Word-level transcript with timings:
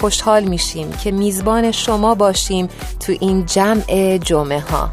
خوشحال 0.00 0.44
میشیم 0.44 0.92
که 0.92 1.10
میزبان 1.10 1.72
شما 1.72 2.14
باشیم 2.14 2.68
تو 3.00 3.12
این 3.20 3.46
جمع 3.46 4.18
جمعه 4.18 4.60
ها 4.60 4.90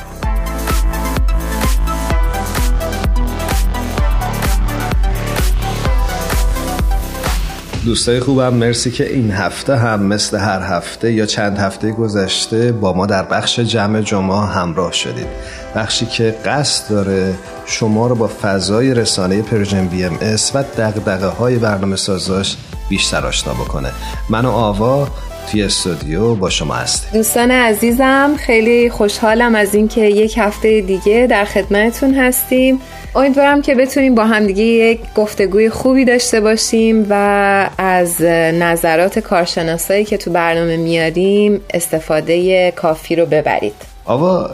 دوستای 7.86 8.20
خوبم 8.20 8.54
مرسی 8.54 8.92
که 8.92 9.14
این 9.14 9.32
هفته 9.32 9.76
هم 9.76 10.04
مثل 10.04 10.38
هر 10.38 10.62
هفته 10.62 11.14
یا 11.14 11.26
چند 11.26 11.58
هفته 11.58 11.92
گذشته 11.92 12.72
با 12.72 12.94
ما 12.94 13.06
در 13.06 13.24
بخش 13.24 13.60
جمع 13.60 14.02
جمعه 14.02 14.46
همراه 14.46 14.94
شدید. 14.94 15.28
بخشی 15.76 16.06
که 16.06 16.36
قصد 16.46 16.90
داره 16.90 17.34
شما 17.66 18.08
رو 18.08 18.16
با 18.16 18.28
فضای 18.42 18.94
رسانه 18.94 19.42
Persian 19.42 19.88
BMS 19.88 20.52
و 20.56 20.64
دغدغه 20.64 21.28
های 21.28 21.56
برنامه 21.56 21.96
سازاش 21.96 22.58
بیشتر 22.90 23.26
آشنا 23.26 23.54
بکنه. 23.54 23.92
من 24.30 24.46
و 24.46 24.52
آوا 24.52 25.08
توی 25.52 25.64
استودیو 25.64 26.36
با 26.36 26.50
شما 26.50 26.74
هستیم. 26.74 27.10
دوستان 27.14 27.52
عزیزم 27.52 28.36
خیلی 28.38 28.90
خوشحالم 28.90 29.56
از 29.56 29.76
اینکه 29.76 30.02
یک 30.02 30.38
هفته 30.38 30.82
دیگه 30.82 31.28
در 31.30 31.46
خدمتتون 31.46 32.14
هستیم. 32.14 32.80
امیدوارم 33.16 33.62
که 33.62 33.76
بتونیم 33.76 34.16
با 34.16 34.26
همدیگه 34.26 34.64
یک 34.64 35.00
گفتگوی 35.16 35.70
خوبی 35.70 36.06
داشته 36.06 36.40
باشیم 36.40 37.08
و 37.10 37.70
از 37.78 38.22
نظرات 38.22 39.20
کارشناسایی 39.20 40.06
که 40.06 40.18
تو 40.18 40.32
برنامه 40.32 40.78
میاریم 40.78 41.62
استفاده 41.74 42.72
کافی 42.72 43.16
رو 43.16 43.26
ببرید. 43.26 43.76
آوا 44.06 44.50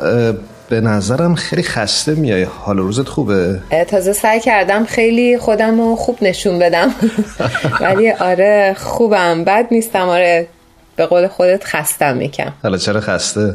به 0.71 0.81
نظرم 0.81 1.35
خیلی 1.35 1.63
خسته 1.63 2.15
میای. 2.15 2.43
حال 2.43 2.77
روزت 2.77 3.07
خوبه؟ 3.07 3.59
تازه 3.87 4.13
سعی 4.13 4.39
کردم 4.39 4.85
خیلی 4.85 5.37
خودم 5.37 5.81
رو 5.81 5.95
خوب 5.95 6.17
نشون 6.21 6.59
بدم. 6.59 6.95
ولی 7.81 8.11
آره 8.11 8.75
خوبم. 8.77 9.43
بد 9.43 9.67
نیستم. 9.71 10.09
آره 10.09 10.47
به 11.01 11.07
قول 11.07 11.27
خودت 11.27 11.63
خستم 11.63 12.17
میکم 12.17 12.53
حالا 12.63 12.77
چرا 12.77 13.01
خسته؟ 13.01 13.53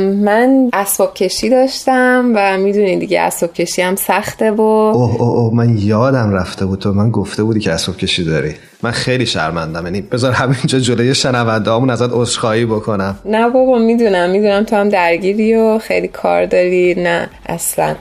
من 0.00 0.70
اسباب 0.72 1.14
کشی 1.14 1.48
داشتم 1.48 2.32
و 2.36 2.58
می‌دونی 2.58 2.96
دیگه 2.96 3.20
اسباب 3.20 3.52
کشی 3.52 3.82
هم 3.82 3.96
سخته 3.96 4.50
و 4.50 4.60
اوه 4.60 5.20
اوه 5.20 5.38
اوه 5.38 5.54
من 5.54 5.78
یادم 5.78 6.32
رفته 6.32 6.66
بود 6.66 6.78
تو 6.78 6.92
من 6.92 7.10
گفته 7.10 7.42
بودی 7.42 7.60
که 7.60 7.72
اسباب 7.72 7.96
کشی 7.96 8.24
داری. 8.24 8.54
من 8.82 8.90
خیلی 8.90 9.26
شرمندم. 9.26 9.84
یعنی 9.84 10.00
بذار 10.00 10.32
همینجا 10.32 10.78
جلوی 10.78 11.14
شنونده 11.14 11.70
همون 11.70 11.90
ازت 11.90 12.12
عذرخواهی 12.12 12.64
بکنم. 12.66 13.18
نه 13.24 13.48
بابا 13.48 13.78
می‌دونم 13.78 14.30
می‌دونم 14.30 14.64
تو 14.64 14.76
هم 14.76 14.88
درگیری 14.88 15.54
و 15.54 15.78
خیلی 15.78 16.08
کار 16.08 16.46
داری. 16.46 16.94
نه 16.94 17.30
اصلا. 17.46 17.94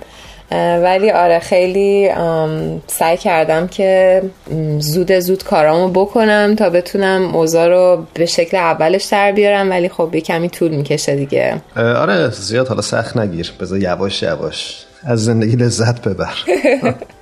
ولی 0.51 1.11
آره 1.11 1.39
خیلی 1.39 2.09
سعی 2.87 3.17
کردم 3.17 3.67
که 3.67 4.21
زود 4.79 5.11
زود 5.11 5.43
کارامو 5.43 5.87
بکنم 5.87 6.55
تا 6.57 6.69
بتونم 6.69 7.35
اوضاع 7.35 7.67
رو 7.67 8.05
به 8.13 8.25
شکل 8.25 8.57
اولش 8.57 9.03
در 9.03 9.31
بیارم 9.31 9.69
ولی 9.69 9.89
خب 9.89 10.15
یه 10.15 10.21
کمی 10.21 10.49
طول 10.49 10.71
می‌کشه 10.71 11.15
دیگه. 11.15 11.61
آره 11.75 12.29
زیاد 12.29 12.67
حالا 12.67 12.81
سخت 12.81 13.17
نگیر. 13.17 13.53
بذار 13.59 13.79
یواش 13.79 14.23
یواش 14.23 14.85
از 15.03 15.25
زندگی 15.25 15.55
لذت 15.55 16.07
ببر. 16.07 16.33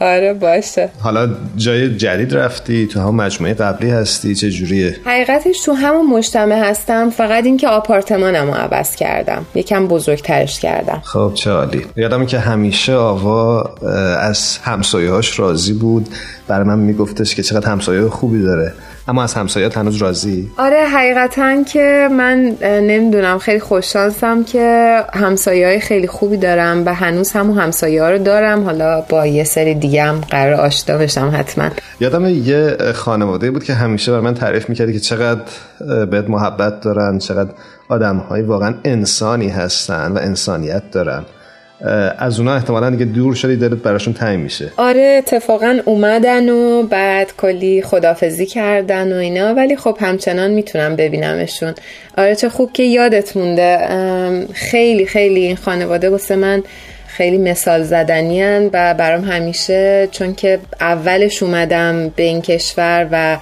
آره 0.00 0.34
باشه. 0.34 0.90
حالا 1.00 1.28
جای 1.56 1.96
جدید 1.96 2.36
رفتی؟ 2.36 2.86
تو 2.86 3.00
هم 3.00 3.14
مجموعه 3.14 3.54
قبلی 3.54 3.90
هستی؟ 3.90 4.34
چه 4.34 4.50
جوریه؟ 4.50 4.96
حقیقتش 5.04 5.60
تو 5.64 5.72
همون 5.72 6.06
مجتمع 6.06 6.68
هستم. 6.70 7.10
فقط 7.10 7.44
اینکه 7.44 7.68
آپارتمانم 7.68 8.46
رو 8.46 8.54
عوض 8.54 8.96
کردم. 8.96 9.46
یکم 9.54 9.86
بزرگترش 9.86 10.60
کردم. 10.60 11.00
خب 11.04 11.32
چه 11.34 11.50
عالی. 11.50 11.86
یادم 11.96 12.26
که 12.26 12.38
همیشه 12.38 12.92
آوا 12.92 13.62
از 14.20 14.58
همسایه‌هاش 14.62 15.38
راضی 15.38 15.72
بود. 15.72 16.08
برای 16.48 16.66
من 16.66 16.78
میگفتش 16.78 17.34
که 17.34 17.42
چقدر 17.42 17.70
همسایه 17.70 18.08
خوبی 18.08 18.42
داره. 18.42 18.72
اما 19.08 19.22
از 19.22 19.34
همسایات 19.34 19.78
هنوز 19.78 19.96
راضی؟ 19.96 20.50
آره 20.58 20.76
حقیقتا 20.76 21.62
که 21.62 22.08
من 22.12 22.56
نمی‌دونم 22.62 23.38
خیلی 23.38 23.60
خوششانسم 23.60 24.44
که 24.44 24.96
همسایه 25.14 25.66
های 25.66 25.80
خیلی 25.80 26.06
خوبی 26.06 26.36
دارم 26.36 26.86
و 26.86 26.94
هنوز 26.94 27.32
همون 27.32 27.58
همسایه 27.58 28.02
ها 28.02 28.10
رو 28.10 28.18
دارم. 28.18 28.64
حالا 28.64 29.00
با 29.00 29.26
یه 29.26 29.44
سری 29.44 29.74
دیگه 29.74 30.02
هم 30.02 30.20
قرار 30.20 30.54
آشنا 30.54 30.98
بشم 30.98 31.32
حتما. 31.34 31.70
یادم 32.00 32.26
یه 32.26 32.76
خانواده 32.94 33.50
بود 33.50 33.64
که 33.64 33.74
همیشه 33.74 34.12
بر 34.12 34.20
من 34.20 34.34
تعریف 34.34 34.68
می‌کردی 34.68 34.92
که 34.92 35.00
چقدر 35.00 35.40
بهت 36.10 36.30
محبت 36.30 36.80
دارن 36.80 37.18
چقدر 37.18 37.50
آدم 37.88 38.24
واقعا 38.46 38.74
انسانی 38.84 39.48
هستن 39.48 40.12
و 40.12 40.18
انسانیت 40.18 40.90
دارن. 40.90 41.24
از 42.18 42.38
اونا 42.38 42.54
احتمالا 42.54 42.90
دیگه 42.90 43.04
دور 43.04 43.34
شدی 43.34 43.56
دلت 43.56 43.78
براشون 43.78 44.14
تنگ 44.14 44.38
میشه. 44.38 44.72
آره 44.76 45.14
اتفاقا 45.18 45.78
اومدن 45.84 46.48
و 46.48 46.82
بعد 46.82 47.32
کلی 47.36 47.82
خدافزی 47.82 48.46
کردن 48.46 49.12
و 49.12 49.16
اینا 49.16 49.54
ولی 49.54 49.76
خب 49.76 49.96
همچنان 50.00 50.50
می‌تونم 50.50 50.96
ببینمشون. 50.96 51.74
آره 52.18 52.34
چه 52.34 52.48
خوب 52.48 52.72
که 52.72 52.82
یادت 52.82 53.36
مونده. 53.36 53.78
خیلی 54.52 55.06
خیلی 55.06 55.40
این 55.40 55.56
خانواده 55.56 56.10
واسه 56.10 56.36
من 56.36 56.62
خیلی 57.06 57.38
مثال 57.38 57.82
زدنیان 57.82 58.70
و 58.72 58.94
برام 58.94 59.24
همیشه 59.24 60.08
چون 60.10 60.34
که 60.34 60.58
اولش 60.80 61.42
اومدم 61.42 62.08
به 62.08 62.22
این 62.22 62.42
کشور 62.42 63.08
و 63.12 63.38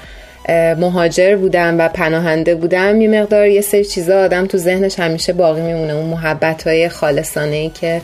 مهاجر 0.74 1.36
بودم 1.36 1.78
و 1.78 1.88
پناهنده 1.88 2.54
بودم 2.54 3.00
یه 3.00 3.08
مقدار 3.08 3.46
یه 3.46 3.60
سری 3.60 3.84
چیزا 3.84 4.24
آدم 4.24 4.46
تو 4.46 4.58
ذهنش 4.58 5.00
همیشه 5.00 5.32
باقی 5.32 5.60
میمونه. 5.60 5.92
اون 5.92 6.06
محبت 6.06 6.66
های 6.66 6.88
خالصانه 6.88 7.56
ای 7.56 7.68
که 7.68 8.00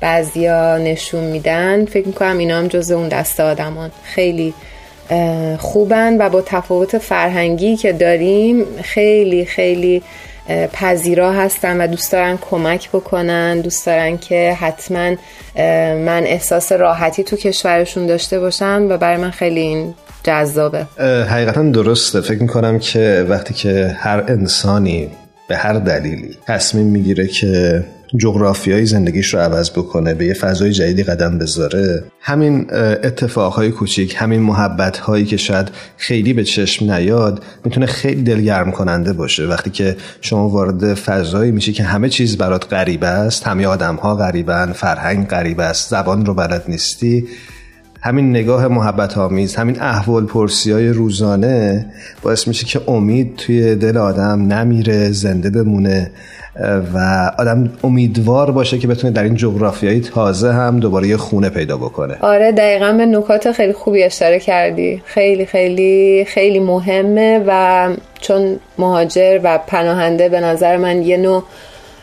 بعضیا 0.00 0.78
نشون 0.78 1.24
میدن. 1.24 1.84
فکر 1.84 2.06
می‌کنم 2.06 2.38
اینا 2.38 2.58
هم 2.58 2.68
جز 2.68 2.90
اون 2.90 3.08
دسته 3.08 3.42
آدمان. 3.42 3.90
خیلی 4.02 4.54
خوبن 5.58 6.16
و 6.18 6.28
با 6.28 6.42
تفاوت 6.46 6.98
فرهنگی 6.98 7.76
که 7.76 7.92
داریم 7.92 8.64
خیلی 8.82 9.44
خیلی 9.44 10.02
پذیرا 10.72 11.32
هستن 11.32 11.80
و 11.80 11.86
دوست 11.86 12.12
دارن 12.12 12.38
کمک 12.50 12.88
بکنن. 12.88 13.60
دوست 13.60 13.86
دارن 13.86 14.18
که 14.18 14.56
حتما 14.60 15.14
من 15.94 16.24
احساس 16.26 16.72
راحتی 16.72 17.24
تو 17.24 17.36
کشورشون 17.36 18.06
داشته 18.06 18.40
باشم 18.40 18.86
و 18.90 18.96
برای 18.96 19.16
من 19.16 19.30
خیلی 19.30 19.60
این 19.60 19.94
جذابه. 20.24 20.86
حقیقتا 21.28 21.62
درسته. 21.62 22.20
فکر 22.20 22.42
می‌کنم 22.42 22.78
که 22.78 23.26
وقتی 23.28 23.54
که 23.54 23.96
هر 23.98 24.24
انسانی 24.28 25.10
به 25.48 25.56
هر 25.56 25.72
دلیلی 25.72 26.36
تصمیم 26.46 26.86
می‌گیره 26.86 27.26
که 27.26 27.84
جغرافیای 28.16 28.86
زندگیش 28.86 29.34
رو 29.34 29.40
عوض 29.40 29.70
بکنه 29.70 30.14
به 30.14 30.26
یه 30.26 30.34
فضای 30.34 30.72
جدیدی 30.72 31.02
قدم 31.02 31.38
بذاره. 31.38 32.04
همین 32.20 32.66
اتفاقهای 33.02 33.70
کوچیک 33.70 34.14
همین 34.18 34.40
محبت 34.40 34.98
هایی 34.98 35.24
که 35.24 35.36
شاید 35.36 35.68
خیلی 35.96 36.32
به 36.32 36.44
چشم 36.44 36.92
نیاد 36.92 37.44
می‌تونه 37.64 37.86
خیلی 37.86 38.22
دلگرم 38.22 38.70
کننده 38.70 39.12
باشه. 39.12 39.46
وقتی 39.46 39.70
که 39.70 39.96
شما 40.20 40.48
وارد 40.48 40.94
فضایی 40.94 41.50
میشی 41.50 41.72
که 41.72 41.82
همه 41.82 42.08
چیز 42.08 42.36
برات 42.36 42.72
غریب 42.72 43.04
است 43.04 43.46
همه 43.46 43.66
آدم 43.66 43.94
ها 43.94 44.16
غریبن 44.16 44.72
فرهنگ 44.72 45.28
غریب 45.28 45.60
است 45.60 45.90
زبان 45.90 46.26
رو 46.26 46.34
بلد 46.34 46.64
نیستی 46.68 47.26
همین 48.00 48.30
نگاه 48.30 48.68
محبت 48.68 49.18
آمیز 49.18 49.56
همین 49.56 49.80
احوال 49.80 50.26
پرسی 50.26 50.72
های 50.72 50.88
روزانه 50.88 51.86
باعث 52.22 52.48
میشه 52.48 52.66
که 52.66 52.80
امید 52.90 53.36
توی 53.36 53.74
دل 53.74 53.96
آدم 53.96 54.52
نمیره 54.52 55.12
زنده 55.12 55.50
بمونه. 55.50 56.10
و 56.94 57.30
آدم 57.38 57.70
امیدوار 57.84 58.50
باشه 58.50 58.78
که 58.78 58.88
بتونه 58.88 59.12
در 59.12 59.22
این 59.22 59.34
جغرافیایی 59.34 60.00
تازه 60.00 60.52
هم 60.52 60.80
دوباره 60.80 61.08
یه 61.08 61.16
خونه 61.16 61.48
پیدا 61.48 61.76
بکنه. 61.76 62.16
آره 62.20 62.52
دقیقا 62.52 62.92
به 62.92 63.06
نکات 63.06 63.52
خیلی 63.52 63.72
خوبی 63.72 64.02
اشاره 64.02 64.40
کردی. 64.40 65.02
خیلی 65.04 65.46
خیلی 65.46 66.24
خیلی 66.28 66.58
مهمه 66.58 67.44
و 67.46 67.90
چون 68.20 68.56
مهاجر 68.78 69.40
و 69.42 69.58
پناهنده 69.66 70.28
به 70.28 70.40
نظر 70.40 70.76
من 70.76 71.02
یه 71.02 71.16
نوع 71.16 71.42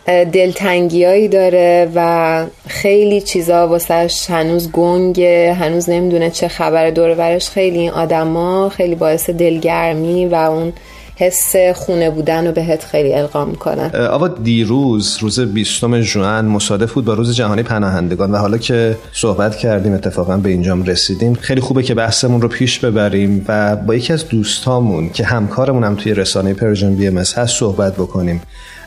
دلتنگیایی 0.08 1.28
داره 1.28 1.92
و 1.96 2.46
خیلی 2.68 3.22
چیزا 3.22 3.68
واسهش 3.68 4.30
هنوز 4.30 4.72
گنگه 4.72 5.54
هنوز 5.54 5.90
نمی‌دونه 5.90 6.30
چه 6.30 6.48
خبر 6.48 6.90
دور 6.90 7.40
خیلی 7.40 7.80
این 7.80 7.92
آدما 7.92 8.70
خیلی 8.70 8.96
باعث 8.96 9.30
دلگرمی 9.30 10.26
و 10.26 10.36
اون 10.36 10.74
حس 11.18 11.56
خونه 11.76 12.10
بودن 12.10 12.48
رو 12.48 12.54
بهت 12.54 12.84
خیلی 12.84 13.14
القا 13.14 13.46
می‌کنن 13.46 13.92
آوا 13.96 14.28
دیروز 14.28 15.18
روز 15.22 15.40
20 15.40 16.02
ژوئن 16.02 16.46
مصادف 16.46 16.94
بود 16.94 17.06
با 17.06 17.14
روز 17.14 17.36
جهانی 17.36 17.64
پناهندگان 17.64 18.32
و 18.32 18.38
حالا 18.38 18.58
که 18.58 18.98
صحبت 19.14 19.56
کردیم 19.56 19.94
اتفاقا 19.94 20.38
به 20.38 20.50
اینجام 20.50 20.84
رسیدیم 20.84 21.34
خیلی 21.34 21.62
خوبه 21.62 21.84
که 21.84 21.94
بحثمون 21.94 22.42
رو 22.42 22.48
پیش 22.48 22.80
ببریم 22.80 23.46
و 23.48 23.76
با 23.76 23.96
یکی 23.96 24.14
از 24.14 24.28
دوستامون 24.28 25.10
که 25.10 25.26
همکارمون 25.26 25.84
هم 25.84 25.96
توی 25.96 26.14
رسانه 26.14 26.54
Persian 26.54 26.96
BM 26.96 27.18
هست 27.18 27.48
صحبت 27.48 27.94
بکنیم. 27.94 28.42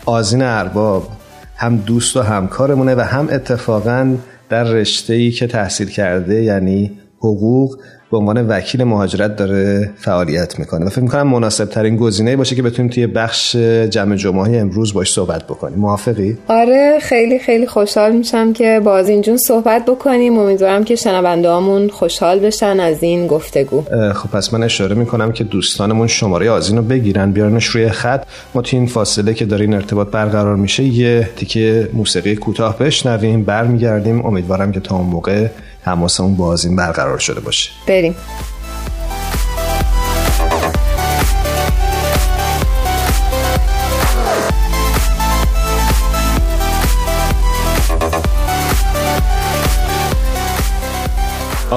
آذین 0.06 0.42
ارباب 0.42 1.08
هم 1.56 1.76
دوست 1.76 2.16
و 2.16 2.22
همکارمونه 2.22 2.94
و 2.94 3.00
هم 3.00 3.28
اتفاقا 3.30 4.16
در 4.48 4.64
رشته 4.64 5.14
ای 5.14 5.30
که 5.30 5.46
تحصیل 5.46 5.88
کرده 5.88 6.42
یعنی 6.42 6.98
حقوق 7.18 7.78
به 8.10 8.16
عنوان 8.16 8.48
وکیل 8.48 8.84
مهاجرت 8.84 9.36
داره 9.36 9.90
فعالیت 9.96 10.58
می‌کنه. 10.58 10.86
و 10.86 10.88
فکر 10.88 11.00
می‌کنم 11.00 11.26
مناسب 11.26 11.64
ترین 11.64 11.96
گزینه 11.96 12.36
باشه 12.36 12.56
که 12.56 12.62
بتونیم 12.62 12.90
توی 12.90 13.06
بخش 13.06 13.56
جمع 13.90 14.16
جمعه 14.16 14.60
امروز 14.60 14.94
باش 14.94 15.12
صحبت 15.12 15.44
بکنیم. 15.44 15.78
موافقی؟ 15.78 16.38
آره 16.48 16.98
خیلی 17.02 17.38
خیلی 17.38 17.66
خوشحال 17.66 18.12
میشم 18.12 18.52
که 18.52 18.80
باز 18.84 19.08
اینجون 19.08 19.36
صحبت 19.36 19.84
بکنیم. 19.86 20.38
امیدوارم 20.38 20.84
که 20.84 20.96
شنونده 20.96 21.48
هامون 21.48 21.88
خوشحال 21.88 22.38
بشن 22.38 22.80
از 22.80 23.02
این 23.02 23.26
گفتگو. 23.26 23.82
خب 24.14 24.30
پس 24.30 24.54
من 24.54 24.62
اشاره 24.62 24.94
می‌کنم 24.94 25.32
که 25.32 25.44
دوستانمون 25.44 26.06
شماره 26.06 26.50
آزین 26.50 26.76
رو 26.76 26.82
بگیرن 26.82 27.32
بیارنش 27.32 27.66
روی 27.66 27.88
خط. 27.88 28.22
ما 28.54 28.62
توی 28.62 28.78
این 28.78 28.88
فاصله 28.88 29.34
که 29.34 29.44
داره 29.44 29.64
این 29.64 29.74
ارتباط 29.74 30.08
برقرار 30.10 30.56
میشه 30.56 30.84
یه 30.84 31.28
تیکه 31.36 31.88
موسیقی 31.92 32.36
کوتاه 32.36 32.78
بشنویم 32.78 33.44
برمیگردیم. 33.44 34.26
امیدوارم 34.26 34.72
که 34.72 34.80
تا 34.80 34.96
اون 34.96 35.06
موقع 35.06 35.46
تماسمون 35.84 36.36
با 36.36 36.46
آزین 36.46 36.76
برقرار 36.76 37.18
شده 37.18 37.40
باشه. 37.40 37.70
بریم. 37.86 38.16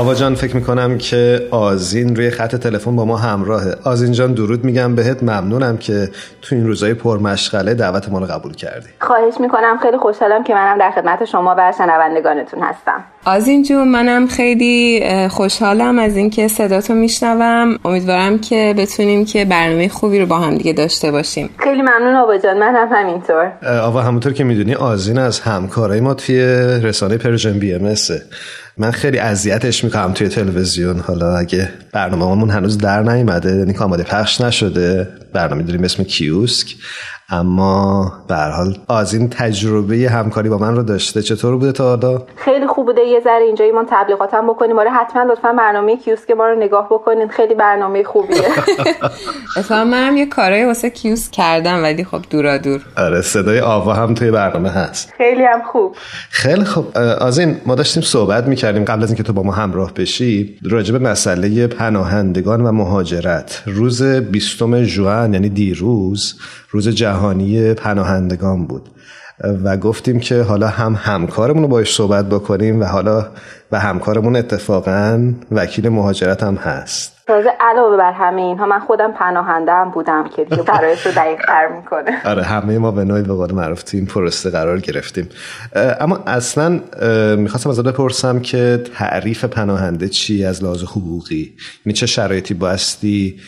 آوا 0.01 0.13
جان 0.13 0.36
فکر 0.36 0.56
می‌کنم 0.56 0.98
که 0.98 1.48
آزین 1.51 2.15
روی 2.15 2.30
خط 2.30 2.56
تلفن 2.56 2.95
با 2.95 3.06
ما 3.06 3.18
همراهه. 3.18 3.75
آزین 3.83 4.12
جان 4.12 4.33
درود 4.33 4.63
میگم 4.63 4.95
بهت. 4.95 5.24
ممنونم 5.24 5.77
که 5.77 6.09
تو 6.42 6.56
این 6.56 6.68
روزای 6.68 6.94
پرمشغله 6.94 7.74
دعوت 7.74 8.09
ما 8.09 8.19
رو 8.19 8.25
قبول 8.25 8.53
کردی. 8.53 8.88
خواهش 9.00 9.33
می‌کنم. 9.39 9.77
خیلی 9.81 9.98
خوشحالم 9.98 10.44
که 10.44 10.53
منم 10.53 10.77
در 10.80 10.92
خدمت 10.92 11.25
شما 11.25 11.56
و 11.57 11.74
شنوندگانتون 11.77 12.59
هستم. 12.63 13.03
آذین 13.25 13.63
جون 13.63 13.88
منم 13.88 14.27
خیلی 14.27 15.03
خوشحالم 15.30 16.00
از 16.00 16.18
اینکه 16.18 16.48
صداتو 16.48 16.94
میشنوم. 16.94 17.77
امیدوارم 17.86 18.39
که 18.39 18.75
بتونیم 18.77 19.25
که 19.25 19.45
برنامه 19.45 19.89
خوبی 19.89 20.19
رو 20.19 20.25
با 20.25 20.38
هم 20.38 20.57
دیگه 20.57 20.74
داشته 20.74 21.12
باشیم. 21.12 21.50
خیلی 21.57 21.81
ممنون 21.81 22.15
آوا 22.15 22.38
جان. 22.38 22.57
من 22.59 22.75
هم 22.75 22.89
همینطور 22.92 23.51
آوا 23.81 24.01
همونطور 24.01 24.33
که 24.33 24.44
می‌دونی 24.44 24.74
آذین 24.74 25.18
از 25.18 25.39
همکارای 25.39 26.00
ما 26.00 26.13
توی 26.13 26.39
رسانه 26.83 27.18
Persian 27.18 27.60
BM 27.60 27.96
من 28.81 28.92
خیلی 28.92 29.19
اذیتش 29.19 29.83
می‌کنم 29.83 30.13
توی 30.13 30.30
تلویزیون. 30.30 31.00
حالا 31.00 31.38
اگه 31.38 31.69
برنامه‌مون 31.92 32.50
هنوز 32.50 32.78
در 32.78 33.04
نیومده 33.04 33.56
یعنی 33.56 33.78
آماده 33.78 34.04
پخش 34.04 34.42
نشده 34.42 35.07
برنامه 35.33 35.63
داریم 35.63 35.83
اسم 35.83 36.04
کیوسک. 36.04 36.75
اما 37.31 38.13
به 38.28 38.36
حال 38.36 38.78
از 38.89 39.13
این 39.13 39.30
تجربه 39.30 39.95
همکاری 39.95 40.50
با 40.50 40.57
من 40.57 40.75
رو 40.75 40.83
داشته. 40.83 41.22
چطور 41.22 41.57
بوده 41.57 41.72
تا 41.72 41.89
حالا؟ 41.89 42.24
خیلی 42.36 42.68
خوب 42.68 42.86
بوده. 42.86 43.01
یه 43.01 43.19
ذره 43.24 43.44
اینجا 43.44 43.66
ما 43.75 43.86
تبلیغات 43.89 44.33
هم 44.33 44.48
بکنیم. 44.48 44.80
آره 44.80 44.89
حتما 44.89 45.24
لطفا 45.24 45.54
برنامه 45.54 45.98
کیوسک 45.98 46.31
ما 46.31 46.48
رو 46.48 46.60
نگاه 46.60 46.86
بکنین. 46.86 47.28
خیلی 47.28 47.56
برنامه 47.56 48.04
خوبیه. 48.04 48.42
اتفاقا 49.57 49.83
منم 49.83 50.18
یه 50.18 50.25
کارای 50.25 50.66
واسه 50.66 50.89
کیوس 50.89 51.30
کردم 51.30 51.83
ولی 51.83 52.04
خب 52.04 52.22
دورا 52.30 52.57
دور. 52.57 52.81
آره 52.98 53.22
صدای 53.22 53.60
آوا 53.60 53.94
هم 53.94 54.13
توی 54.13 54.31
برنامه 54.31 54.69
هست. 54.69 55.13
خیلی 55.18 55.44
هم 55.44 55.62
خوب. 55.72 55.95
خیلی 56.30 56.66
خوب. 56.66 56.98
از 57.22 57.39
این 57.39 57.57
ما 57.66 57.75
داشتیم 57.75 58.04
صحبت 58.04 58.48
می‌کردیم 58.48 58.86
قبل 58.86 59.04
از 59.04 59.10
اینکه 59.10 59.24
تو 59.24 59.34
با 59.34 59.44
ما 59.44 59.51
همراه 59.51 59.94
بشی 59.94 60.57
راجع 60.63 60.98
به 60.98 61.10
مسئله 61.10 61.68
پناهندگان 61.68 62.62
و 62.62 62.72
مهاجرت. 62.72 63.63
روز 63.66 64.04
20 64.04 64.84
ژوئن 64.84 65.34
یعنی 65.34 65.50
دیروز 65.50 66.36
روز 66.72 66.90
جهانی 66.90 67.74
پناهندگان 67.74 68.66
بود. 68.66 68.90
و 69.64 69.78
گفتیم 69.78 70.20
که 70.20 70.42
حالا 70.42 70.68
هم 70.68 70.98
همکارمون 71.02 71.64
رو 71.64 71.70
باش 71.70 71.96
صحبت 71.96 72.26
بکنیم 72.30 72.82
و 72.82 72.84
حالا 72.84 73.26
و 73.72 73.80
همکارمون 73.80 74.36
اتفاقا 74.36 75.34
وکیل 75.52 75.90
مهاجرت 75.90 76.44
هم 76.44 76.56
هست. 76.56 77.18
تازه 77.28 77.50
علاوه 77.60 77.98
بر 77.98 78.12
همه 78.12 78.42
اینها 78.42 78.66
من 78.66 78.80
خودم 78.80 79.12
پناهنده 79.12 79.72
هم 79.72 79.92
بودم 79.92 80.30
که 80.36 80.44
دیگه 80.44 80.64
برایش 80.64 81.06
رو 81.06 81.12
دقیق 81.12 81.46
تر 81.46 81.68
می‌کنه. 81.68 82.22
آره 82.32 82.44
همه 82.44 82.78
ما 82.78 82.92
به 82.92 83.04
نوعی 83.04 83.22
به 83.22 83.34
قول 83.34 83.52
معروف 83.52 83.84
تو 83.84 83.98
این 83.98 84.06
پرسته 84.06 84.50
قرار 84.50 84.80
گرفتیم. 84.80 85.30
اما 86.00 86.20
اصلا 86.28 86.80
می‌خواستم 87.36 87.70
ازت 87.70 87.84
بپرسم 87.84 88.40
که 88.40 88.84
تعریف 88.96 89.46
پناهنده 89.46 90.10
چی 90.10 90.46
از 90.46 90.64
لحاظ 90.64 90.84
حقوقی؟ 90.84 91.54
یعنی 91.86 91.94
چه 91.94 92.06
شرایطی 92.06 92.54
بایستی 92.54 93.40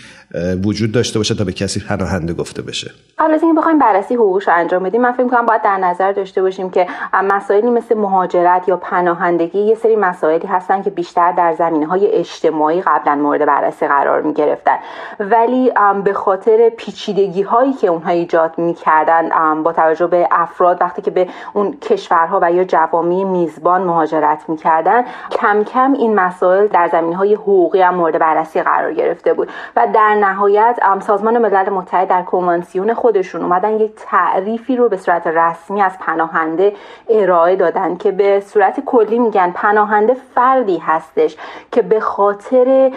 وجود 0.65 0.91
داشته 0.91 1.19
باشه 1.19 1.35
تا 1.35 1.44
به 1.44 1.51
کسی 1.51 1.80
پناهنده 1.80 2.33
گفته 2.33 2.62
بشه. 2.62 2.91
قبل 3.19 3.33
از 3.33 3.44
اینکه 3.44 3.59
بخوایم 3.59 3.80
بررسی 3.80 4.15
حقوقش 4.15 4.47
انجام 4.47 4.83
بدیم 4.83 5.01
من 5.01 5.12
فکر 5.12 5.24
می‌کنم 5.24 5.45
باید 5.45 5.62
در 5.62 5.77
نظر 5.77 6.12
داشته 6.12 6.41
باشیم 6.41 6.69
که 6.69 6.88
مسائلی 7.13 7.69
مثل 7.69 7.97
مهاجرت 7.97 8.68
یا 8.68 8.77
پناهندگی 8.77 9.59
یه 9.59 9.75
سری 9.75 9.95
مسائلی 9.95 10.47
هستن 10.47 10.81
که 10.81 10.89
بیشتر 10.89 11.31
در 11.31 11.53
های 11.89 12.07
اجتماعی 12.07 12.81
قبلا 12.81 13.15
مورد 13.15 13.45
بررسی 13.45 13.88
قرار 13.88 14.21
می 14.21 14.33
گرفتن 14.33 14.75
ولی 15.19 15.71
به 16.03 16.13
خاطر 16.13 16.69
پیچیدگی 16.69 17.41
هایی 17.41 17.74
که 17.74 17.88
اونها 17.88 18.12
ایجاد 18.12 18.57
می‌کردن 18.57 19.29
با 19.63 19.74
توجه 19.74 20.07
به 20.07 20.27
افراد 20.31 20.77
وقتی 20.81 21.01
که 21.01 21.12
به 21.12 21.27
اون 21.53 21.77
کشورها 21.81 22.39
و 22.41 22.51
یا 22.51 22.63
جوامی 22.63 23.24
میزبان 23.24 23.81
مهاجرت 23.81 24.50
می‌کردن 24.50 25.03
کم 25.31 25.63
کم 25.63 25.94
این 25.94 26.15
مسائل 26.15 26.68
در 26.68 26.89
زمین 26.91 27.13
های 27.13 27.33
حقوقی 27.33 27.81
هم 27.81 27.95
مورد 27.95 28.19
بررسی 28.19 28.62
قرار 28.62 28.94
گرفته 28.94 29.33
بود. 29.33 29.50
و 29.75 29.88
در 29.94 30.23
نهایت 30.24 30.80
سازمان 31.00 31.38
ملل 31.38 31.70
متحد 31.70 32.08
در 32.08 32.22
کنوانسیون 32.22 32.94
خودشون 32.94 33.42
اومدن 33.42 33.80
یک 33.80 33.92
تعریفی 33.96 34.75
رو 34.75 34.90
به 34.90 34.98
صورت 34.98 35.28
رسمی 35.28 35.81
از 35.81 36.00
پناهنده 36.00 36.74
ارائه 37.10 37.56
دادن 37.56 37.96
که 37.96 38.12
به 38.12 38.40
صورت 38.40 38.80
کلی 38.80 39.20
میگن 39.20 39.52
پناهنده 39.52 40.18
فردی 40.36 40.78
هستش 40.78 41.36
که 41.72 41.81
به 41.81 42.00
خاطر 42.00 42.92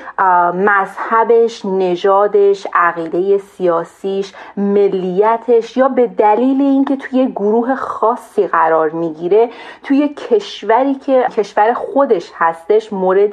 مذهبش 0.55 1.65
نژادش 1.65 2.67
عقیده 2.75 3.39
سیاسیش 3.39 4.33
ملیتش 4.57 5.77
یا 5.77 5.89
به 5.89 6.07
دلیل 6.07 6.61
اینکه 6.61 6.97
توی 6.97 7.27
گروه 7.27 7.75
خاصی 7.75 8.47
قرار 8.47 8.91
می‌گیره 8.91 9.51
توی 9.83 10.09
کشوری 10.09 10.95
که 10.95 11.27
کشور 11.37 11.75
خودش 11.75 12.33
هستش 12.35 12.93
مورد 12.93 13.33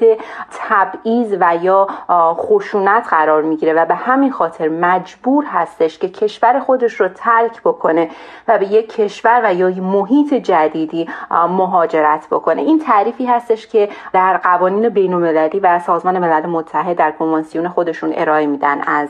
تبعیض 0.52 1.36
و 1.40 1.56
یا 1.62 1.88
خشونت 2.34 3.08
قرار 3.10 3.42
می‌گیره 3.42 3.74
و 3.74 3.83
به 3.86 3.96
همین 3.96 4.32
خاطر 4.32 4.70
مجبور 4.70 5.46
هستش 5.48 5.98
که 5.98 6.10
کشور 6.10 6.60
خودش 6.60 6.94
رو 6.94 7.08
ترک 7.08 7.62
بکنه 7.62 8.10
و 8.48 8.58
به 8.58 8.66
یک 8.66 8.96
کشور 8.96 9.42
و 9.44 9.54
یا 9.54 9.70
محیط 9.70 10.34
جدیدی 10.34 11.10
مهاجرت 11.32 12.28
بکنه. 12.32 12.62
این 12.62 12.80
تعریفی 12.80 13.26
هستش 13.26 13.68
که 13.68 13.90
در 14.14 14.38
قوانین 14.38 14.90
بین 14.90 15.14
المللی 15.14 15.60
و 15.60 15.80
سازمان 15.80 16.20
ملل 16.20 16.46
متحد 16.46 16.98
در 16.98 17.12
کنوانسیون 17.12 17.68
خودشون 17.68 18.14
ارائه 18.16 18.46
میدن 18.46 18.82
از 18.82 19.10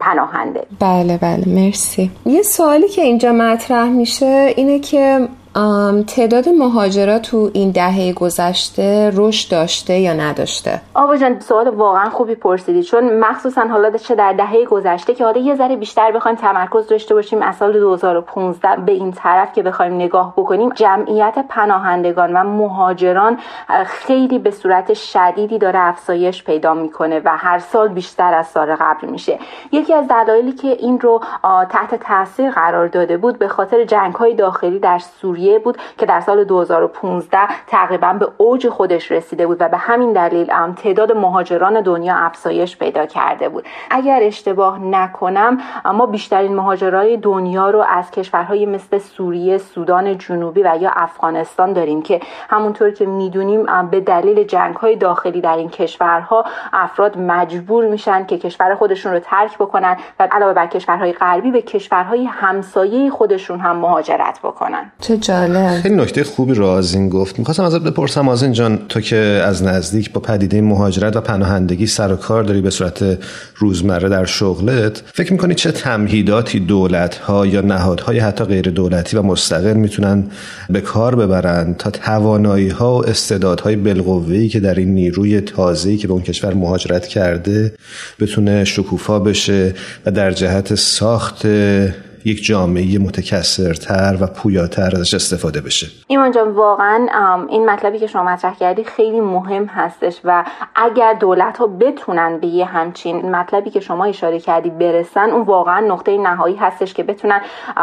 پناهنده. 0.00 0.66
بله 0.80 1.18
بله. 1.18 1.44
مرسی. 1.46 2.10
یه 2.26 2.42
سوالی 2.42 2.88
که 2.88 3.02
اینجا 3.02 3.32
مطرح 3.32 3.88
میشه 3.88 4.52
اینه 4.56 4.78
که 4.78 5.28
تعداد 6.06 6.48
مهاجرات 6.48 7.22
تو 7.22 7.50
این 7.52 7.70
دهه 7.70 8.12
گذشته 8.12 9.12
رشد 9.16 9.50
داشته 9.50 9.98
یا 9.98 10.12
نداشته؟ 10.12 10.80
آوا 10.94 11.16
جان 11.16 11.40
سوال 11.40 11.68
واقعا 11.68 12.10
خوبی 12.10 12.34
پرسیدی 12.34 12.82
چون 12.82 13.18
مخصوصا 13.18 13.60
حالا 13.60 13.90
چه 13.96 14.14
در 14.14 14.32
دهه 14.32 14.64
گذشته 14.64 15.14
که 15.14 15.24
حالا 15.24 15.40
یه 15.40 15.54
ذره 15.54 15.76
بیشتر 15.76 16.12
بخوایم 16.12 16.36
تمرکز 16.36 16.86
داشته 16.86 17.14
باشیم 17.14 17.42
از 17.42 17.56
سال 17.56 17.72
2015 17.72 18.76
به 18.76 18.92
این 18.92 19.12
طرف 19.12 19.52
که 19.52 19.62
بخوایم 19.62 19.94
نگاه 19.94 20.32
بکنیم 20.36 20.68
جمعیت 20.74 21.44
پناهندگان 21.48 22.32
و 22.32 22.44
مهاجران 22.44 23.38
خیلی 23.86 24.38
به 24.38 24.50
صورت 24.50 24.94
شدیدی 24.94 25.58
داره 25.58 25.78
افزایش 25.78 26.44
پیدا 26.44 26.74
می‌کنه 26.74 27.20
و 27.24 27.36
هر 27.36 27.58
سال 27.58 27.88
بیشتر 27.88 28.34
از 28.34 28.46
سال 28.46 28.74
قبل 28.74 29.08
میشه. 29.08 29.38
یکی 29.72 29.94
از 29.94 30.08
دلایلی 30.08 30.52
که 30.52 30.68
این 30.68 31.00
رو 31.00 31.20
تحت 31.70 31.94
تاثیر 31.94 32.50
قرار 32.50 32.88
داده 32.88 33.16
بود 33.16 33.38
به 33.38 33.48
خاطر 33.48 33.84
جنگ 33.84 34.14
های 34.14 34.34
داخلی 34.34 34.78
در 34.78 34.98
سوریه 34.98 35.41
سوریه 35.42 35.58
بود 35.58 35.78
که 35.98 36.06
در 36.06 36.20
سال 36.20 36.44
2015 36.44 37.38
تقریبا 37.66 38.12
به 38.12 38.28
اوج 38.36 38.68
خودش 38.68 39.12
رسیده 39.12 39.46
بود 39.46 39.56
و 39.60 39.68
به 39.68 39.76
همین 39.76 40.12
دلیل 40.12 40.52
تعداد 40.76 41.12
مهاجران 41.12 41.80
دنیا 41.80 42.14
افزایش 42.16 42.76
پیدا 42.76 43.06
کرده 43.06 43.48
بود. 43.48 43.64
اگر 43.90 44.20
اشتباه 44.22 44.78
نکنم 44.78 45.58
ما 45.94 46.06
بیشترین 46.06 46.54
مهاجرای 46.54 47.16
دنیا 47.16 47.70
رو 47.70 47.84
از 47.88 48.10
کشورهای 48.10 48.66
مثل 48.66 48.98
سوریه، 48.98 49.58
سودان 49.58 50.18
جنوبی 50.18 50.62
و 50.62 50.76
یا 50.80 50.90
افغانستان 50.94 51.72
داریم 51.72 52.02
که 52.02 52.20
همونطور 52.50 52.90
که 52.90 53.06
می‌دونیم 53.06 53.66
به 53.90 54.00
دلیل 54.00 54.44
جنگ 54.44 54.76
های 54.76 54.96
داخلی 54.96 55.40
در 55.40 55.56
این 55.56 55.68
کشورها 55.68 56.44
افراد 56.72 57.18
مجبور 57.18 57.84
میشن 57.84 58.26
که 58.26 58.38
کشور 58.38 58.74
خودشون 58.74 59.12
رو 59.12 59.18
ترک 59.18 59.58
بکنن 59.58 59.96
و 60.20 60.28
علاوه 60.32 60.52
بر 60.52 60.66
کشورهای 60.66 61.12
غربی 61.12 61.50
به 61.50 61.62
کشورهای 61.62 62.24
همسایه 62.24 63.10
خودشون 63.10 63.60
هم 63.60 63.76
مهاجرت 63.76 64.38
بکنن. 64.42 64.92
چه 65.00 65.16
جالب 65.32 65.80
خیلی 65.82 65.94
نکته 65.94 66.24
خوبی 66.24 66.54
رو 66.54 66.66
از 66.66 66.94
این 66.94 67.08
گفت. 67.08 67.38
می‌خواستم 67.38 67.64
ازت 67.64 67.82
بپرسم 67.82 68.28
از 68.28 68.44
جان 68.44 68.78
تو 68.88 69.00
که 69.00 69.16
از 69.16 69.62
نزدیک 69.62 70.12
با 70.12 70.20
پدیده 70.20 70.60
مهاجرت 70.60 71.16
و 71.16 71.20
پناهندگی 71.20 71.86
سر 71.86 72.12
و 72.12 72.16
کار 72.16 72.42
داری 72.42 72.60
به 72.60 72.70
صورت 72.70 73.18
روزمره 73.56 74.08
در 74.08 74.24
شغلت 74.24 75.02
فکر 75.14 75.32
می‌کنی 75.32 75.54
چه 75.54 75.72
تمهیداتی 75.72 76.60
دولت 76.60 77.16
ها 77.16 77.46
یا 77.46 77.60
نهادهای 77.60 78.18
حتی 78.18 78.44
غیر 78.44 78.70
دولتی 78.70 79.16
و 79.16 79.22
مستقل 79.22 79.72
می‌تونن 79.72 80.24
به 80.70 80.80
کار 80.80 81.14
ببرن 81.16 81.74
تا 81.74 81.90
توانایی 81.90 82.68
ها 82.68 82.98
و 82.98 83.06
استعدادهای 83.06 83.76
بالقوه 83.76 84.48
که 84.48 84.60
در 84.60 84.74
این 84.74 84.94
نیروی 84.94 85.40
تازه‌ای 85.40 85.96
که 85.96 86.06
به 86.06 86.12
اون 86.12 86.22
کشور 86.22 86.54
مهاجرت 86.54 87.06
کرده 87.06 87.74
بتونه 88.20 88.64
شکوفا 88.64 89.18
بشه 89.18 89.74
و 90.06 90.10
در 90.10 90.30
جهت 90.30 90.74
ساخت 90.74 91.46
یک 92.24 92.44
جامعه 92.44 92.98
متکثرتر 92.98 94.16
و 94.20 94.26
پویاتر 94.26 94.90
ازش 94.96 95.14
استفاده 95.14 95.60
بشه. 95.60 95.86
ایمان 96.06 96.30
جان 96.30 96.50
واقعا 96.50 97.06
این 97.48 97.70
مطلبی 97.70 97.98
که 97.98 98.06
شما 98.06 98.22
مطرح 98.22 98.54
کردی 98.54 98.84
خیلی 98.84 99.20
مهم 99.20 99.64
هستش 99.64 100.20
و 100.24 100.44
اگر 100.74 101.12
دولت 101.12 101.58
ها 101.58 101.66
بتونن 101.66 102.38
به 102.38 102.46
یه 102.46 102.64
همچین 102.64 103.30
مطلبی 103.30 103.70
که 103.70 103.80
شما 103.80 104.04
اشاره 104.04 104.40
کردی 104.40 104.70
برسن 104.70 105.30
اون 105.30 105.42
واقعا 105.42 105.86
نقطه 105.86 106.18
نهایی 106.18 106.56
هستش 106.56 106.94
که 106.94 107.02
بتونن 107.02 107.40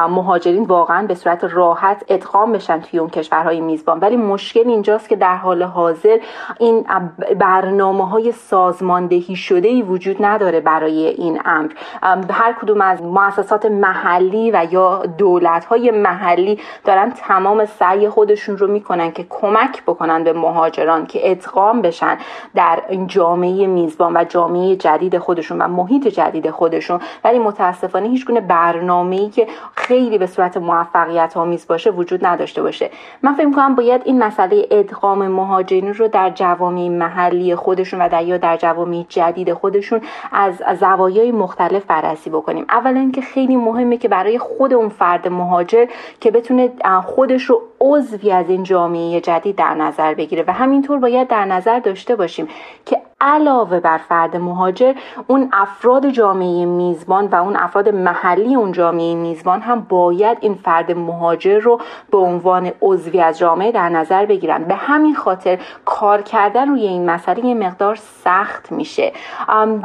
مهاجرین 0.09 0.63
واقعا 0.63 1.07
به 1.07 1.15
صورت 1.15 1.43
راحت 1.43 2.03
ادغام 2.07 2.51
بشن 2.51 2.81
توی 2.81 2.99
اون 2.99 3.09
کشورهای 3.09 3.61
میزبان. 3.61 3.99
ولی 3.99 4.15
مشکل 4.15 4.69
اینجاست 4.69 5.09
که 5.09 5.15
در 5.15 5.35
حال 5.35 5.63
حاضر 5.63 6.17
این 6.59 6.85
برنامه 7.39 8.09
های 8.09 8.31
سازماندهی 8.31 9.35
شده 9.35 9.67
ای 9.67 9.81
وجود 9.81 10.17
نداره 10.19 10.59
برای 10.59 11.07
این 11.07 11.41
امر. 11.45 11.71
هر 12.29 12.55
کدوم 12.61 12.81
از 12.81 13.01
مؤسسات 13.01 13.65
محلی 13.65 14.28
محلی 14.29 14.51
و 14.51 14.67
یا 14.71 15.03
دولت 15.17 15.65
های 15.65 15.91
محلی 15.91 16.59
دارن 16.85 17.11
تمام 17.11 17.65
سعی 17.65 18.09
خودشون 18.09 18.57
رو 18.57 18.67
می‌کنن 18.67 19.11
که 19.11 19.25
کمک 19.29 19.83
بکنن 19.83 20.23
به 20.23 20.33
مهاجران 20.33 21.05
که 21.05 21.31
ادغام 21.31 21.81
بشن 21.81 22.17
در 22.55 22.81
جامعه 23.07 23.67
میزبان 23.67 24.17
و 24.17 24.23
جامعه 24.23 24.75
جدید 24.75 25.17
خودشون 25.17 25.61
و 25.61 25.67
محیط 25.67 26.07
جدید 26.07 26.49
خودشون. 26.49 26.99
ولی 27.23 27.39
متاسفانه 27.39 28.07
هیچ 28.07 28.25
گونه 28.25 28.41
برنامه‌ای 28.41 29.29
که 29.29 29.47
خیلی 29.75 30.17
به 30.17 30.27
صورت 30.27 30.57
موفقیت 30.57 31.37
آمیز 31.37 31.67
باشه 31.67 31.89
وجود 31.89 32.25
نداشته 32.25 32.61
باشه. 32.61 32.89
من 33.23 33.33
فکر 33.33 33.45
می‌کنم 33.45 33.75
باید 33.75 34.01
این 34.05 34.23
مسئله 34.23 34.67
ادغام 34.71 35.27
مهاجرین 35.27 35.93
رو 35.93 36.07
در 36.07 36.29
جوامع 36.29 36.89
محلی 36.89 37.55
خودشون 37.55 38.01
و 38.01 38.09
در 38.09 38.23
یا 38.23 38.37
در 38.37 38.57
جوامع 38.57 39.05
جدید 39.09 39.53
خودشون 39.53 40.01
از 40.31 40.63
زوایای 40.79 41.31
مختلف 41.31 41.85
بررسی 41.85 42.29
بکنیم. 42.29 42.65
اولا 42.69 42.99
اینکه 42.99 43.21
خیلی 43.21 43.55
مهمه 43.55 43.97
که 43.97 44.07
برای 44.19 44.39
خود 44.39 44.73
اون 44.73 44.89
فرد 44.89 45.27
مهاجر 45.27 45.85
که 46.21 46.31
بتونه 46.31 46.71
خودش 47.05 47.43
رو 47.43 47.61
عضوی 47.81 48.31
از 48.31 48.49
این 48.49 48.63
جامعه 48.63 49.21
جدید 49.21 49.55
در 49.55 49.73
نظر 49.73 50.13
بگیره. 50.13 50.43
و 50.47 50.53
همینطور 50.53 50.99
باید 50.99 51.27
در 51.27 51.45
نظر 51.45 51.79
داشته 51.79 52.15
باشیم 52.15 52.47
که 52.85 53.01
علاوه 53.21 53.79
بر 53.79 53.97
فرد 53.97 54.37
مهاجر 54.37 54.93
اون 55.27 55.49
افراد 55.53 56.09
جامعه 56.09 56.65
میزبان 56.65 57.27
و 57.27 57.35
اون 57.35 57.55
افراد 57.55 57.89
محلی 57.89 58.55
اون 58.55 58.71
جامعه 58.71 59.15
میزبان 59.15 59.61
هم 59.61 59.85
باید 59.89 60.37
این 60.41 60.53
فرد 60.53 60.91
مهاجر 60.91 61.59
رو 61.59 61.79
به 62.11 62.17
عنوان 62.17 62.71
عضوی 62.81 63.21
از 63.21 63.39
جامعه 63.39 63.71
در 63.71 63.89
نظر 63.89 64.25
بگیرن. 64.25 64.63
به 64.63 64.75
همین 64.75 65.15
خاطر 65.15 65.59
کار 65.85 66.21
کردن 66.21 66.69
روی 66.69 66.81
این 66.81 67.09
مسئله 67.09 67.45
یه 67.45 67.55
مقدار 67.55 67.95
سخت 67.95 68.71
میشه. 68.71 69.13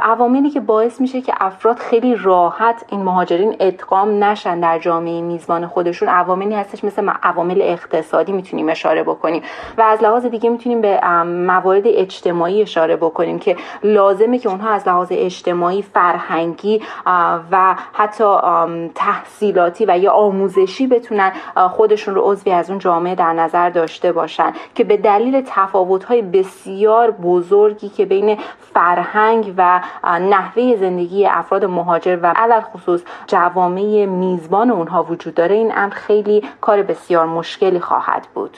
عواملی 0.03 0.51
که 0.51 0.61
باعث 0.61 1.01
میشه 1.01 1.21
که 1.21 1.35
افراد 1.41 1.77
خیلی 1.77 2.15
راحت 2.15 2.85
این 2.89 3.03
مهاجرین 3.03 3.57
ادغام 3.61 4.25
نشن 4.25 4.61
در 4.61 4.79
جامعه 4.79 5.21
میزبان 5.21 5.67
خودشون 5.67 6.09
عواملی 6.09 6.55
هستش 6.55 6.85
مثل 6.85 7.11
عوامل 7.23 7.63
اقتصادی 7.63 8.33
می‌تونیم 8.33 8.69
اشاره 8.69 9.03
بکنیم 9.03 9.43
و 9.79 9.83
از 9.83 10.03
لحاظ 10.03 10.27
دیگه 10.27 10.51
می‌تونیم 10.51 10.81
به 10.81 11.01
موارد 11.25 11.83
اجتماعی 11.87 12.63
اشاره 12.63 12.97
بکنیم. 12.97 13.24
که 13.39 13.57
لازمه 13.83 14.39
که 14.39 14.49
اونها 14.49 14.71
از 14.71 14.89
لحاظ 14.89 15.09
اجتماعی 15.11 15.83
فرهنگی 15.83 16.83
و 17.51 17.77
حتی 17.93 18.25
تحصیلاتی 18.95 19.85
و 19.89 19.99
یا 19.99 20.13
آموزشی 20.13 20.87
بتونن 20.87 21.33
خودشون 21.71 22.15
رو 22.15 22.23
عضوی 22.25 22.53
از 22.53 22.71
اون 22.71 22.79
جامعه 22.79 23.15
در 23.15 23.33
نظر 23.33 23.71
داشته 23.71 24.13
باشن 24.13 24.53
که 24.75 24.85
به 24.85 24.97
دلیل 24.97 25.43
تفاوت‌های 25.47 26.23
بسیار 26.23 27.11
بزرگی 27.11 27.89
که 27.89 28.05
بین 28.05 28.39
فرهنگ 28.75 29.55
و 29.57 29.81
نحوه 30.05 30.77
زندگی 30.81 31.27
افراد 31.27 31.65
مهاجر 31.65 32.19
و 32.23 32.33
علل 32.37 32.61
خصوص 32.61 33.01
جوامع 33.27 34.07
میزبان 34.07 34.71
اونها 34.71 35.03
وجود 35.03 35.35
داره 35.35 35.55
این 35.55 35.73
امر 35.77 35.95
خیلی 35.95 36.43
کار 36.61 36.83
بسیار 36.83 37.27
مشکلی 37.27 37.81
خواهد 37.81 38.27
بود. 38.35 38.57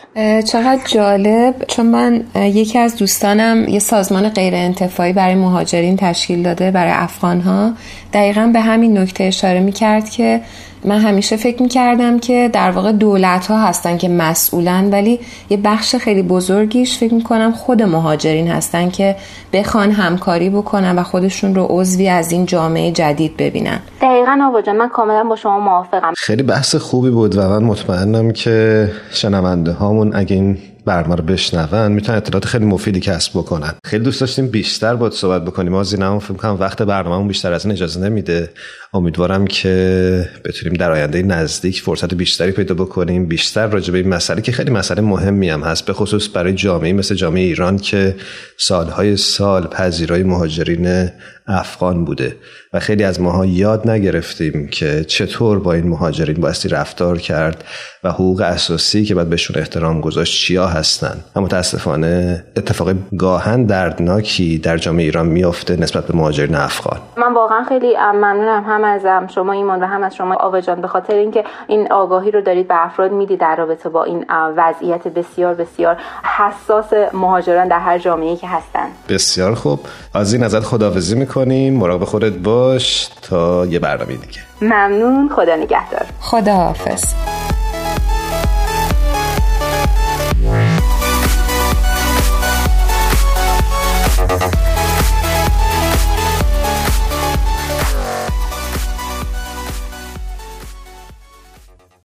چقدر 0.53 0.81
جالب. 0.87 1.55
چون 1.69 1.87
من 1.87 2.25
یکی 2.35 2.79
از 2.79 2.97
دوستانم 2.97 3.69
یه 3.69 3.79
سازمان 3.79 4.29
غیر 4.29 4.55
انتفاعی 4.57 5.13
برای 5.13 5.35
مهاجرین 5.35 5.97
تشکیل 5.97 6.43
داده 6.43 6.71
برای 6.71 6.93
افغان 6.93 7.41
ها 7.41 7.73
دقیقا 8.13 8.51
به 8.53 8.61
همین 8.61 8.99
نکته 8.99 9.25
اشاره 9.25 9.61
می 9.61 9.73
کرد 9.73 10.11
که 10.11 10.41
من 10.85 10.99
همیشه 10.99 11.37
فکر 11.37 11.63
می 11.63 11.69
کردم 11.69 12.19
که 12.19 12.51
در 12.53 12.71
واقع 12.71 12.93
دولت 12.93 13.47
ها 13.47 13.59
هستن 13.59 13.97
که 13.97 14.09
مسئولن 14.09 14.91
ولی 14.91 15.21
یه 15.51 15.57
بخش 15.57 15.97
خیلی 15.97 16.23
بزرگیش 16.23 16.99
فکر 16.99 17.15
می 17.15 17.23
کنم 17.23 17.53
خود 17.53 17.83
مهاجرین 17.83 18.49
هستن 18.49 18.91
که 18.91 19.17
بخوان 19.53 19.91
همکاری 19.91 20.51
بکنن 20.51 20.99
و 20.99 21.03
خودشون 21.03 21.55
رو 21.55 21.67
عضوی 21.71 22.09
از 22.09 22.33
این 22.33 22.47
جامعه 22.47 22.93
جدید 22.93 23.37
ببینن. 23.37 23.81
دقیقا 24.03 24.39
آواجه 24.43 24.73
من 24.73 24.89
کاملا 24.89 25.25
با 25.25 25.37
شما 25.37 25.59
موافقم. 25.59 26.13
خیلی 26.17 26.43
بحث 26.43 26.77
خوبی 26.77 27.11
بود 27.11 27.39
و 27.39 27.49
من 27.49 27.63
مطمئنم 27.63 28.31
که 28.31 28.89
شنونده 29.11 29.73
هامون 29.73 30.17
اگه 30.17 30.37
این 30.37 30.59
برنامه 30.87 31.15
رو 31.15 31.25
بشنون 31.25 31.93
می‌تونن 31.93 32.19
اطلاعات 32.19 32.45
خیلی 32.45 32.65
مفیدی 32.65 33.01
کسب 33.01 33.31
بکنن. 33.33 33.75
خیلی 33.85 34.05
دوست 34.05 34.21
داشتیم 34.21 34.49
بیشتر 34.49 34.95
باید 34.95 35.13
صحبت 35.13 35.45
بکنیم. 35.45 35.73
ما 35.73 35.85
زینمون 35.85 36.19
فکر 36.19 36.35
کنم 36.35 36.57
وقت 36.61 36.83
برنامه‌مون 36.83 37.29
بیشتر 37.29 37.53
از 37.53 37.65
این 37.65 37.73
اجازه 37.73 38.01
نمیده. 38.01 38.51
امیدوارم 38.95 39.47
که 39.47 40.29
بتونیم 40.45 40.79
در 40.79 40.93
آینده 40.93 41.23
نزدیک 41.23 41.83
فرصت 41.83 42.15
بیشتری 42.15 42.53
پیدا 42.53 42.75
بکنیم. 42.75 43.27
بیشتر 43.27 43.67
راجع 43.67 43.93
به 43.93 43.99
این 43.99 44.09
مسئله 44.09 44.43
که 44.43 44.53
خیلی 44.53 44.71
مسئله 44.71 45.01
مهمی 45.01 45.51
هم 45.51 45.63
هست 45.63 45.87
به 45.87 45.93
خصوص 45.93 46.29
برای 46.35 46.53
جامعه 46.53 46.93
مثل 46.93 47.15
جامعه 47.15 47.43
ایران 47.43 47.77
که 47.79 48.17
سالهای 48.57 49.17
سال 49.17 49.67
پذیرای 49.67 50.23
مهاجرین 50.23 51.11
افغان 51.49 52.05
بوده. 52.05 52.37
و 52.73 52.81
خیلی 52.81 53.05
از 53.05 53.21
ماها 53.21 53.47
یاد 53.47 53.91
نگرفتیم 53.91 54.69
که 54.69 55.05
چطور 55.05 55.59
با 55.59 55.73
این 55.73 55.89
مهاجرین 55.89 56.41
بایستی 56.41 56.69
رفتار 56.69 57.19
کرد 57.19 57.65
و 58.05 58.11
حقوق 58.11 58.41
اساسی 58.41 59.05
که 59.05 59.15
باید 59.15 59.31
بهشون 59.31 59.59
احترام 59.59 60.01
گذاشت 60.01 60.47
چیا 60.47 60.67
هستن. 60.67 61.25
و 61.37 61.41
متاسفانه 61.41 62.45
اتفاق 62.57 62.93
گاهن 63.19 63.65
دردناکی 63.65 64.59
در 64.59 64.77
جامعه 64.77 65.05
ایران 65.05 65.27
میافته 65.27 65.77
نسبت 65.77 66.07
به 66.07 66.17
مهاجرین 66.17 66.55
افغان. 66.55 67.01
من 67.17 67.35
واقعا 67.35 67.65
خیلی 67.65 67.97
ممنونم 67.97 68.65
هم 68.65 68.85
از 68.85 69.33
شما 69.35 69.53
ایمان 69.53 69.83
و 69.83 69.87
هم 69.87 70.03
از 70.03 70.15
شما 70.15 70.35
آوجان 70.35 70.81
به 70.81 70.89
خاطر 70.89 71.15
اینکه 71.15 71.45
این 71.69 71.93
آگاهی 71.93 72.31
رو 72.31 72.41
دارید 72.43 72.69
به 72.69 72.75
افراد 72.87 73.13
می‌دید 73.13 73.41
در 73.41 73.57
رابطه 73.57 73.89
با 73.89 74.05
این 74.05 74.25
وضعیت 74.31 75.09
بسیار 75.09 75.55
بسیار 75.55 75.97
حساس 76.39 76.93
مهاجران 77.13 77.69
در 77.69 77.79
هر 77.79 77.99
جامعه 77.99 78.37
که 78.37 78.49
هستن. 78.49 78.87
بسیار 79.09 79.55
خوب. 79.55 79.81
از 80.15 80.33
این 80.33 80.45
ازت 80.45 80.61
خداحافظی 80.65 81.15
می‌کنیم. 81.37 81.75
مراقب 81.77 82.05
خودت 82.05 82.33
باش 82.33 83.09
تا 83.23 83.67
یه 83.67 83.79
برنامه 83.79 84.13
دیگه. 84.13 84.41
ممنون. 84.63 85.29
خدا 85.29 85.57
نگهدار. 85.57 86.07
خداحافظ. 86.21 87.36